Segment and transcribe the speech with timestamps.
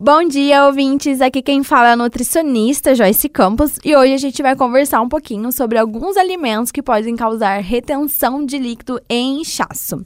[0.00, 1.20] Bom dia, ouvintes!
[1.20, 5.08] Aqui quem fala é a nutricionista Joyce Campos e hoje a gente vai conversar um
[5.08, 10.00] pouquinho sobre alguns alimentos que podem causar retenção de líquido e inchaço.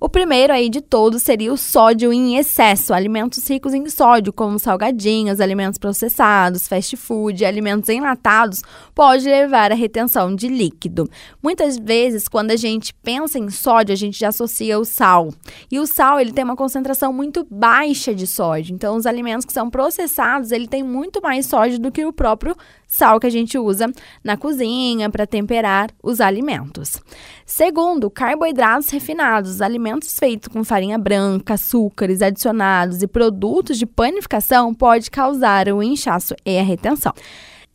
[0.00, 4.58] O primeiro aí de todos seria o sódio em excesso, alimentos ricos em sódio, como
[4.58, 8.62] salgadinhos, alimentos processados, fast food, alimentos enlatados,
[8.94, 11.08] pode levar à retenção de líquido.
[11.40, 15.32] Muitas vezes, quando a gente pensa em sódio, a gente já associa o sal.
[15.70, 18.74] E o sal, ele tem uma concentração muito baixa de sódio.
[18.74, 22.56] Então, os alimentos que são processados, ele tem muito mais sódio do que o próprio
[22.86, 23.90] sal que a gente usa
[24.22, 27.02] na cozinha para temperar os alimentos.
[27.44, 35.10] Segundo, carboidratos refinados, alimentos feitos com farinha branca, açúcares adicionados e produtos de panificação pode
[35.10, 37.12] causar o inchaço e a retenção.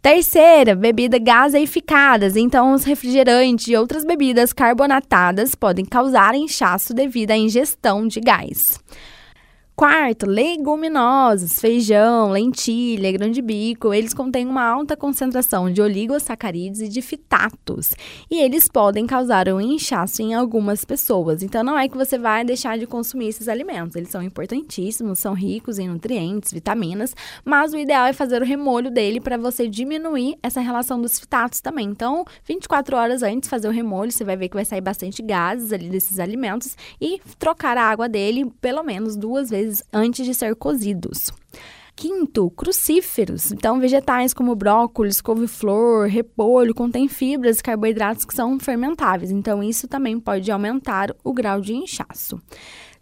[0.02, 2.36] Terceira, bebida gaseificadas.
[2.36, 8.80] Então, os refrigerantes e outras bebidas carbonatadas podem causar inchaço devido à ingestão de gás.
[9.74, 16.88] Quarto, leguminosas, feijão, lentilha, grão de bico, eles contêm uma alta concentração de oligosacarídeos e
[16.88, 17.96] de fitatos,
[18.30, 21.42] e eles podem causar um inchaço em algumas pessoas.
[21.42, 25.34] Então não é que você vai deixar de consumir esses alimentos, eles são importantíssimos, são
[25.34, 30.38] ricos em nutrientes, vitaminas, mas o ideal é fazer o remolho dele para você diminuir
[30.44, 31.88] essa relação dos fitatos também.
[31.88, 35.74] Então, 24 horas antes fazer o remolho, você vai ver que vai sair bastante gases
[35.74, 40.56] ali desses alimentos e trocar a água dele pelo menos duas vezes antes de ser
[40.56, 41.32] cozidos.
[41.96, 43.52] Quinto, crucíferos.
[43.52, 49.30] Então, vegetais como brócolis, couve-flor, repolho contêm fibras e carboidratos que são fermentáveis.
[49.30, 52.42] Então, isso também pode aumentar o grau de inchaço.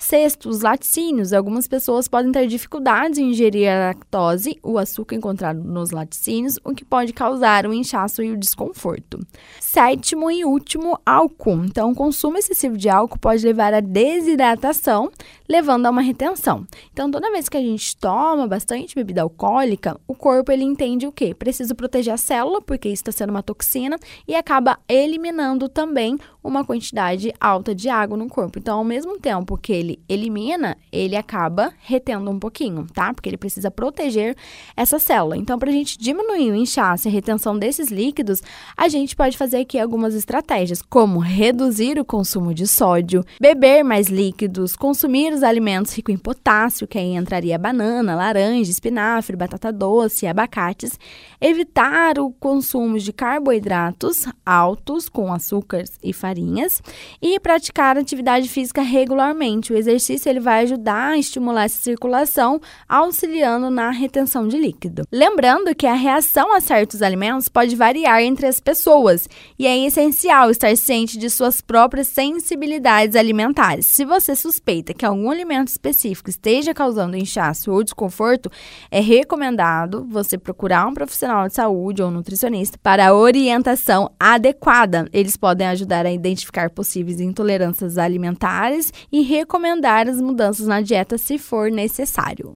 [0.02, 1.34] Sexto, os laticínios.
[1.34, 6.74] Algumas pessoas podem ter dificuldades em ingerir a lactose, o açúcar encontrado nos laticínios, o
[6.74, 9.20] que pode causar o inchaço e o desconforto.
[9.60, 11.66] Sétimo e último, álcool.
[11.66, 15.12] Então, o consumo excessivo de álcool pode levar à desidratação,
[15.48, 16.66] levando a uma retenção.
[16.94, 21.12] Então, toda vez que a gente toma bastante bebida alcoólica, o corpo ele entende o
[21.12, 21.34] quê?
[21.34, 26.64] Precisa proteger a célula, porque isso está sendo uma toxina, e acaba eliminando também uma
[26.64, 28.60] quantidade alta de água no corpo.
[28.60, 33.14] Então, ao mesmo tempo que ele elimina, ele acaba retendo um pouquinho, tá?
[33.14, 34.36] Porque ele precisa proteger
[34.76, 35.38] essa célula.
[35.38, 38.42] Então, para a gente diminuir o inchaço e a retenção desses líquidos,
[38.76, 44.08] a gente pode fazer aqui algumas estratégias, como reduzir o consumo de sódio, beber mais
[44.08, 50.26] líquidos, consumir os alimentos ricos em potássio, que aí entraria banana, laranja, espinafre, batata doce,
[50.26, 50.98] abacates,
[51.42, 56.82] evitar o consumo de carboidratos altos com açúcares e farinhas
[57.22, 59.74] e praticar atividade física regularmente.
[59.74, 65.04] O exercício ele vai ajudar a estimular essa circulação, auxiliando na retenção de líquido.
[65.12, 70.52] Lembrando que a reação a certos alimentos pode variar entre as pessoas e é essencial
[70.52, 73.88] estar ciente de suas próprias sensibilidades alimentares.
[73.88, 78.52] Se você suspeita que algum alimento específico esteja causando inchaço ou desconforto,
[78.92, 85.08] é recomendado você procurar um profissional de saúde ou nutricionista para orientação adequada.
[85.12, 91.38] Eles podem ajudar a identificar possíveis intolerâncias alimentares e recomendar as mudanças na dieta se
[91.38, 92.48] for necessário.